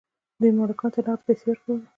دوی 0.39 0.51
مالکانو 0.57 0.93
ته 0.93 0.99
نغدې 1.07 1.23
پیسې 1.27 1.43
ورکولې. 1.47 1.85